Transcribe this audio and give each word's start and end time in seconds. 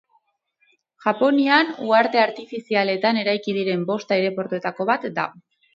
Japonian 1.05 1.69
uharte 1.89 2.23
artifizialetan 2.23 3.23
eraiki 3.27 3.57
diren 3.61 3.87
bost 3.93 4.19
aireportuetako 4.19 4.93
bat 4.95 5.11
da. 5.23 5.33